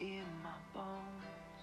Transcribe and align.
in 0.00 0.24
my 0.42 0.50
bones. 0.72 1.62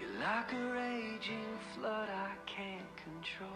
You're 0.00 0.20
like 0.20 0.52
a 0.52 0.72
raging 0.72 1.58
flood 1.74 2.08
I 2.08 2.32
can't 2.46 2.96
control. 2.96 3.50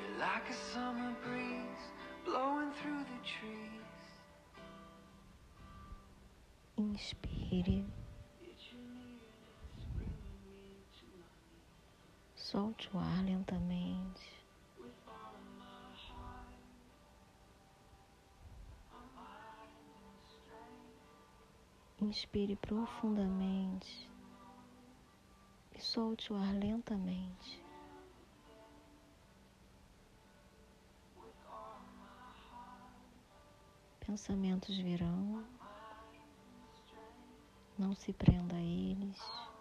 You're 0.00 0.18
like 0.18 0.48
a 0.48 0.72
summer 0.72 1.14
breeze 1.24 1.84
blowing 2.24 2.72
through 2.80 3.04
the 3.04 3.20
trees. 3.24 3.82
Inspire. 6.78 8.01
Solte 12.52 12.94
o 12.94 12.98
ar 12.98 13.24
lentamente. 13.24 14.44
Inspire 21.98 22.54
profundamente 22.56 24.06
e 25.74 25.80
solte 25.80 26.30
o 26.30 26.36
ar 26.36 26.52
lentamente. 26.52 27.64
Pensamentos 34.00 34.76
virão, 34.76 35.42
não 37.78 37.94
se 37.94 38.12
prenda 38.12 38.56
a 38.56 38.60
eles. 38.60 39.51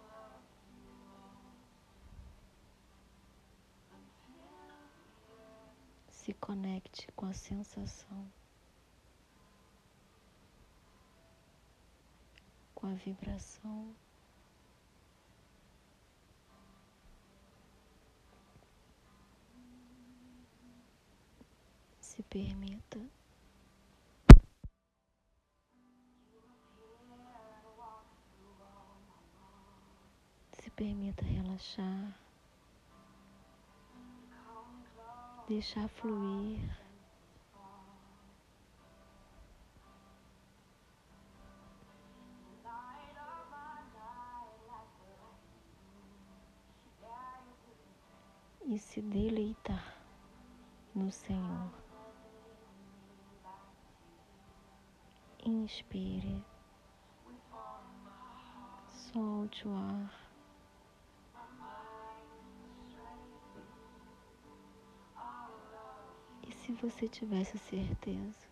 Se 6.22 6.34
conecte 6.36 7.08
com 7.16 7.26
a 7.26 7.34
sensação. 7.34 8.32
com 12.82 12.88
a 12.88 12.94
vibração. 12.96 13.96
Se 22.00 22.24
permita. 22.24 23.00
Se 30.54 30.72
permita 30.72 31.24
relaxar, 31.24 32.20
deixar 35.52 35.90
fluir. 35.90 36.62
e 48.64 48.80
se 48.80 49.02
deleitar 49.02 49.98
no 50.96 51.12
Senhor. 51.12 51.70
Inspire, 55.44 56.42
solte 58.88 59.68
o 59.68 59.76
ar. 59.76 60.31
Se 66.72 66.88
você 66.88 67.08
tivesse 67.08 67.58
certeza 67.58 68.48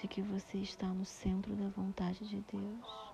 de 0.00 0.08
que 0.08 0.22
você 0.22 0.58
está 0.58 0.86
no 0.86 1.04
centro 1.04 1.54
da 1.54 1.68
vontade 1.68 2.26
de 2.26 2.40
Deus? 2.40 3.10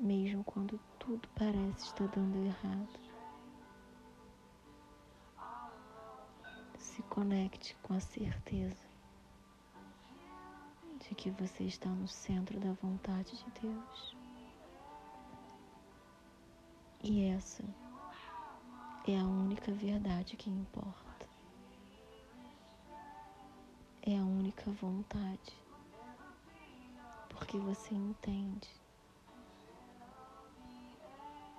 mesmo 0.00 0.42
quando 0.44 0.80
tudo 0.98 1.28
parece 1.36 1.86
estar 1.86 2.08
dando 2.08 2.38
errado. 2.38 2.88
Se 6.78 7.02
conecte 7.02 7.76
com 7.82 7.94
a 7.94 8.00
certeza 8.00 8.88
de 11.00 11.14
que 11.14 11.30
você 11.30 11.64
está 11.64 11.90
no 11.90 12.08
centro 12.08 12.58
da 12.58 12.72
vontade 12.72 13.36
de 13.36 13.60
Deus. 13.60 14.16
E 17.02 17.24
essa 17.24 17.62
é 19.06 19.18
a 19.18 19.24
única 19.24 19.72
verdade 19.72 20.36
que 20.36 20.50
importa. 20.50 21.28
É 24.02 24.18
a 24.18 24.22
única 24.22 24.70
vontade. 24.70 25.56
Porque 27.28 27.58
você 27.58 27.94
entende 27.94 28.68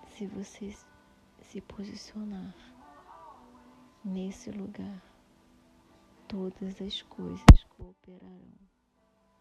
se 0.07 0.27
você 0.27 0.75
se 1.41 1.61
posicionar 1.61 2.55
nesse 4.05 4.51
lugar, 4.51 5.01
todas 6.27 6.79
as 6.81 7.01
coisas 7.01 7.63
cooperarão 7.69 8.53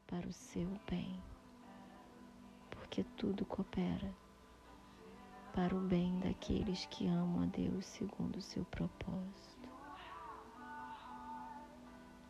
para 0.06 0.26
o 0.26 0.32
seu 0.32 0.68
bem, 0.88 1.22
porque 2.70 3.04
tudo 3.16 3.44
coopera 3.44 4.12
para 5.60 5.76
o 5.76 5.80
bem 5.80 6.18
daqueles 6.20 6.86
que 6.86 7.06
amam 7.06 7.42
a 7.42 7.46
Deus 7.46 7.84
segundo 7.84 8.36
o 8.36 8.40
seu 8.40 8.64
propósito. 8.64 9.68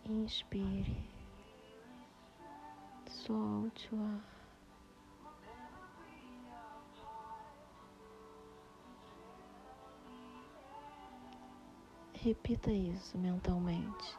Inspire, 0.04 1.08
solte 3.06 3.94
o 3.94 4.02
ar. 4.02 4.24
Repita 12.14 12.72
isso 12.72 13.16
mentalmente. 13.16 14.18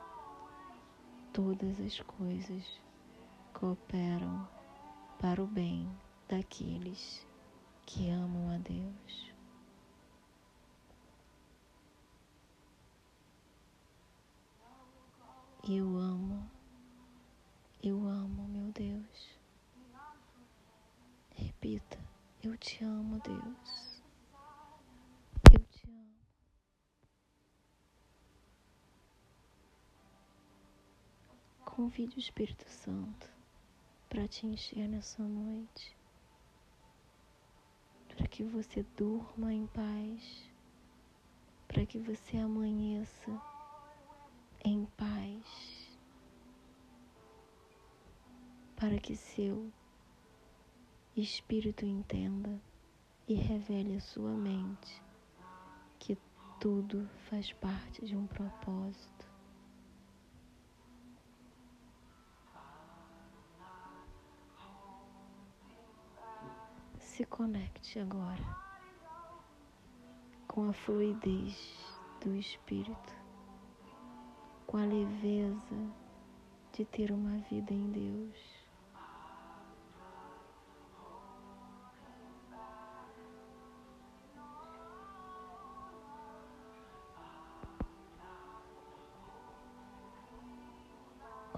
Todas 1.33 1.81
as 1.81 1.99
coisas 1.99 2.81
cooperam 3.51 4.47
para 5.19 5.43
o 5.43 5.47
bem 5.47 5.85
daqueles 6.29 7.29
que 7.85 8.09
amam 8.09 8.49
a 8.49 8.57
Deus. 8.57 9.31
Eu 15.67 15.95
amo, 15.97 16.49
eu 17.83 18.05
amo, 18.05 18.47
meu 18.47 18.71
Deus. 18.71 19.39
Repita, 21.35 21.99
eu 22.43 22.57
te 22.57 22.83
amo, 22.83 23.19
Deus. 23.19 23.91
Convide 31.81 32.17
o 32.17 32.19
Espírito 32.19 32.69
Santo 32.69 33.27
para 34.07 34.27
te 34.27 34.45
encher 34.45 34.87
nessa 34.87 35.23
noite, 35.23 35.97
para 38.21 38.27
que 38.27 38.43
você 38.43 38.85
durma 38.95 39.51
em 39.51 39.65
paz, 39.65 40.47
para 41.67 41.83
que 41.87 41.97
você 41.97 42.37
amanheça 42.37 43.41
em 44.63 44.85
paz, 44.95 45.89
para 48.75 48.99
que 48.99 49.15
seu 49.15 49.71
espírito 51.17 51.83
entenda 51.83 52.61
e 53.27 53.33
revele 53.33 53.95
à 53.95 53.99
sua 53.99 54.33
mente 54.33 55.01
que 55.97 56.15
tudo 56.59 57.09
faz 57.27 57.51
parte 57.53 58.05
de 58.05 58.15
um 58.15 58.27
propósito 58.27 59.20
se 67.11 67.25
conecte 67.25 67.99
agora 67.99 68.57
com 70.47 70.69
a 70.69 70.73
fluidez 70.73 71.77
do 72.21 72.33
Espírito, 72.37 73.13
com 74.65 74.77
a 74.77 74.85
leveza 74.85 75.91
de 76.71 76.85
ter 76.85 77.11
uma 77.11 77.37
vida 77.49 77.73
em 77.73 77.91
Deus. 77.91 78.37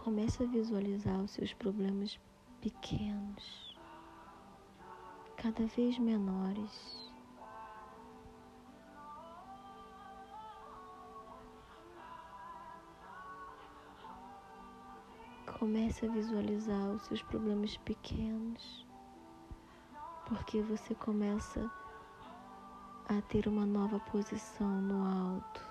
Comece 0.04 0.44
a 0.44 0.48
visualizar 0.48 1.22
os 1.22 1.30
seus 1.30 1.54
problemas 1.54 2.20
pequenos 2.60 3.73
cada 5.44 5.66
vez 5.66 6.00
menores. 6.00 7.12
Comece 15.60 16.06
a 16.06 16.10
visualizar 16.10 16.92
os 16.92 17.02
seus 17.04 17.22
problemas 17.24 17.76
pequenos, 17.76 18.88
porque 20.28 20.62
você 20.62 20.96
começa 20.96 21.70
a 23.10 23.22
ter 23.24 23.46
uma 23.46 23.66
nova 23.66 24.00
posição 24.00 24.82
no 24.82 25.06
alto, 25.06 25.62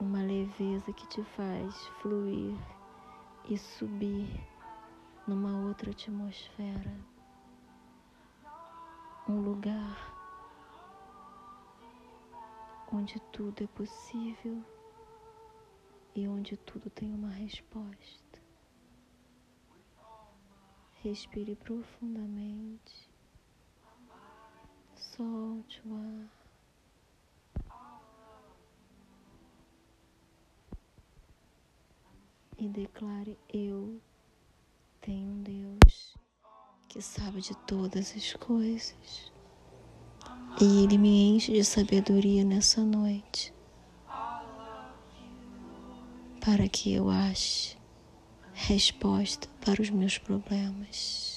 uma 0.00 0.22
leveza 0.22 0.92
que 0.92 1.06
te 1.06 1.22
faz 1.22 1.86
fluir 2.02 2.56
e 3.44 3.56
subir 3.56 4.44
numa 5.28 5.68
outra 5.68 5.92
atmosfera 5.92 7.13
um 9.28 9.40
lugar 9.40 10.14
onde 12.92 13.18
tudo 13.32 13.64
é 13.64 13.66
possível 13.66 14.62
e 16.14 16.28
onde 16.28 16.56
tudo 16.58 16.90
tem 16.90 17.12
uma 17.12 17.30
resposta. 17.30 18.42
Respire 21.02 21.56
profundamente, 21.56 23.10
solte 24.94 25.82
o 25.86 25.94
ar 25.94 26.28
e 32.58 32.68
declare: 32.68 33.38
Eu 33.52 34.00
tenho 35.00 35.42
que 36.94 37.02
sabe 37.02 37.40
de 37.40 37.56
todas 37.66 38.14
as 38.16 38.34
coisas 38.34 39.32
e 40.60 40.84
Ele 40.84 40.96
me 40.96 41.34
enche 41.34 41.50
de 41.50 41.64
sabedoria 41.64 42.44
nessa 42.44 42.82
noite 42.82 43.52
para 46.40 46.68
que 46.68 46.92
eu 46.92 47.10
ache 47.10 47.76
resposta 48.52 49.48
para 49.64 49.82
os 49.82 49.90
meus 49.90 50.18
problemas. 50.18 51.33